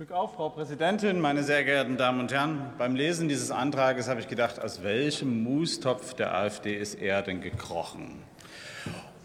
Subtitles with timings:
[0.00, 2.72] Glück auf, Frau Präsidentin, meine sehr geehrten Damen und Herren!
[2.78, 7.42] Beim Lesen dieses Antrags habe ich gedacht, aus welchem Mustopf der AfD ist er denn
[7.42, 8.22] gekrochen?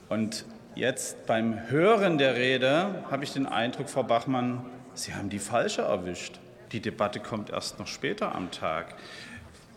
[0.10, 0.44] Und
[0.76, 4.66] jetzt beim Hören der Rede habe ich den Eindruck, Frau Bachmann,
[4.96, 6.42] Sie haben die falsche erwischt.
[6.74, 8.96] Die Debatte kommt erst noch später am Tag.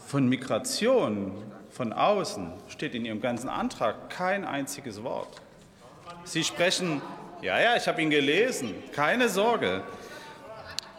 [0.05, 1.31] Von Migration
[1.71, 5.41] von außen steht in Ihrem ganzen Antrag kein einziges Wort.
[6.25, 7.01] Sie sprechen,
[7.41, 9.85] ja, ja, ich habe ihn gelesen, keine Sorge.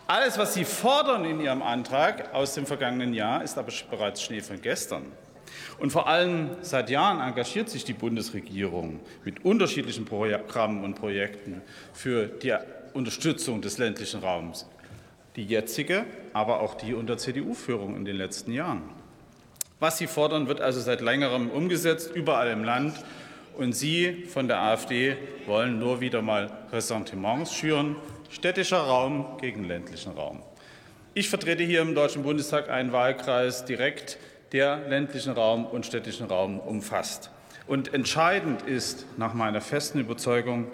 [0.10, 4.42] Alles, was Sie fordern in Ihrem Antrag aus dem vergangenen Jahr, ist aber bereits Schnee
[4.42, 5.04] von gestern.
[5.78, 11.62] Und vor allem seit Jahren engagiert sich die Bundesregierung mit unterschiedlichen Programmen und Projekten
[11.94, 12.56] für die
[12.94, 14.68] Unterstützung des ländlichen Raums.
[15.36, 18.82] Die jetzige, aber auch die unter CDU-Führung in den letzten Jahren.
[19.80, 22.96] Was Sie fordern, wird also seit längerem umgesetzt, überall im Land.
[23.56, 27.96] Und Sie von der AfD wollen nur wieder mal Ressentiments schüren
[28.30, 30.42] städtischer Raum gegen ländlichen Raum.
[31.14, 34.18] Ich vertrete hier im Deutschen Bundestag einen Wahlkreis direkt,
[34.52, 37.32] der ländlichen Raum und städtischen Raum umfasst.
[37.68, 40.68] Und entscheidend ist nach meiner festen Überzeugung,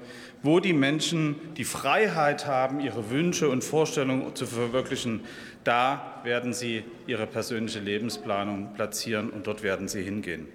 [0.44, 5.22] wo die Menschen die Freiheit haben, ihre Wünsche und Vorstellungen zu verwirklichen,
[5.64, 10.48] da werden sie ihre persönliche Lebensplanung platzieren und dort werden sie hingehen.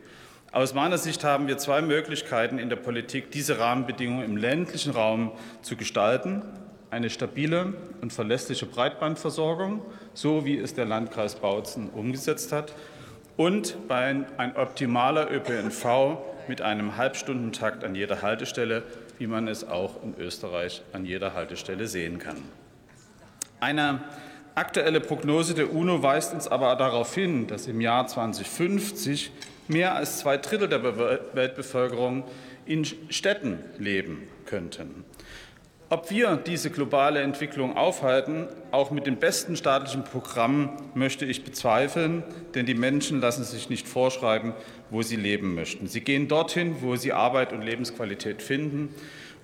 [0.53, 5.33] Aus meiner Sicht haben wir zwei Möglichkeiten in der Politik, diese Rahmenbedingungen im ländlichen Raum
[5.63, 6.43] zu gestalten
[6.91, 9.83] eine stabile und verlässliche Breitbandversorgung,
[10.15, 12.75] so wie es der Landkreis Bautzen umgesetzt hat,
[13.37, 18.83] und ein optimaler ÖPNV mit einem Halbstundentakt an jeder Haltestelle,
[19.19, 22.37] wie man es auch in Österreich an jeder Haltestelle sehen kann.
[23.61, 24.01] Eine
[24.55, 29.31] aktuelle Prognose der UNO weist uns aber darauf hin, dass im Jahr 2050
[29.69, 30.83] mehr als zwei Drittel der
[31.35, 32.25] Weltbevölkerung
[32.67, 35.05] in Städten leben könnten.
[35.93, 42.23] Ob wir diese globale Entwicklung aufhalten, auch mit den besten staatlichen Programmen, möchte ich bezweifeln,
[42.55, 44.55] denn die Menschen lassen sich nicht vorschreiben,
[44.91, 45.89] wo sie leben möchten.
[45.89, 48.95] Sie gehen dorthin, wo sie Arbeit und Lebensqualität finden.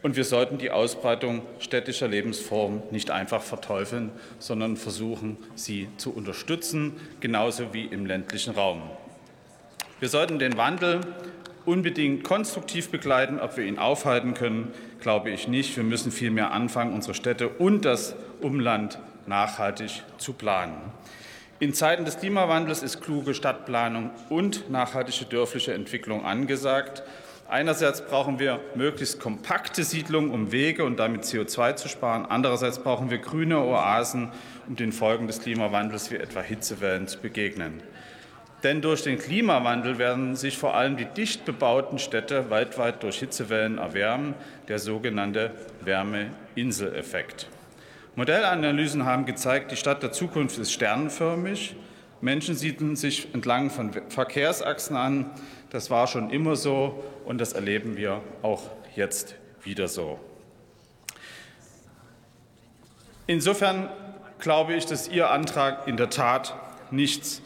[0.04, 6.92] Und wir sollten die Ausbreitung städtischer Lebensformen nicht einfach verteufeln, sondern versuchen, sie zu unterstützen,
[7.18, 8.82] genauso wie im ländlichen Raum.
[9.98, 11.00] Wir sollten den Wandel
[11.66, 13.38] unbedingt konstruktiv begleiten.
[13.40, 15.76] Ob wir ihn aufhalten können, glaube ich nicht.
[15.76, 20.76] Wir müssen vielmehr anfangen, unsere Städte und das Umland nachhaltig zu planen.
[21.58, 27.02] In Zeiten des Klimawandels ist kluge Stadtplanung und nachhaltige dörfliche Entwicklung angesagt.
[27.48, 32.26] Einerseits brauchen wir möglichst kompakte Siedlungen, um Wege und damit CO2 zu sparen.
[32.26, 34.32] Andererseits brauchen wir grüne Oasen,
[34.68, 37.80] um den Folgen des Klimawandels wie etwa Hitzewellen zu begegnen.
[38.62, 43.78] Denn durch den Klimawandel werden sich vor allem die dicht bebauten Städte weltweit durch Hitzewellen
[43.78, 44.34] erwärmen,
[44.68, 45.52] der sogenannte
[45.82, 47.48] Wärmeinseleffekt.
[48.16, 51.76] Modellanalysen haben gezeigt, die Stadt der Zukunft ist sternenförmig.
[52.22, 55.30] Menschen siedeln sich entlang von Verkehrsachsen an.
[55.68, 58.62] Das war schon immer so und das erleben wir auch
[58.94, 60.18] jetzt wieder so.
[63.26, 63.90] Insofern
[64.38, 66.54] glaube ich, dass Ihr Antrag in der Tat
[66.90, 67.42] nichts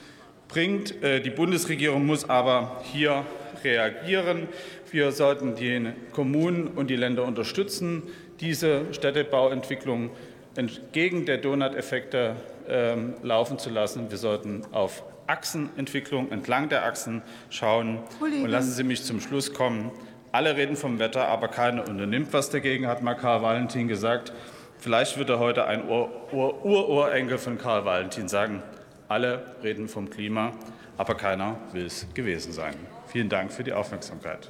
[0.51, 1.03] bringt.
[1.03, 3.25] Äh, die Bundesregierung muss aber hier
[3.65, 4.49] reagieren.
[4.91, 8.03] Wir sollten die Kommunen und die Länder unterstützen,
[8.41, 10.11] diese Städtebauentwicklung
[10.57, 12.37] entgegen der Donut-Effekte
[12.69, 14.11] ähm, laufen zu lassen.
[14.11, 18.01] Wir sollten auf Achsenentwicklung entlang der Achsen schauen.
[18.19, 18.45] Kollegen.
[18.45, 19.93] Und lassen Sie mich zum Schluss kommen.
[20.33, 24.33] Alle reden vom Wetter, aber keiner unternimmt was dagegen, hat mal Karl Valentin gesagt.
[24.79, 28.63] Vielleicht wird er heute ein Ururenkel von Karl Valentin sagen.
[29.11, 30.53] Alle reden vom Klima,
[30.97, 32.77] aber keiner will es gewesen sein.
[33.09, 34.49] Vielen Dank für die Aufmerksamkeit.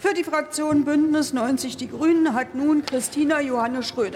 [0.00, 4.14] Für die Fraktion Bündnis 90 Die Grünen hat nun Christina Johannes Schröder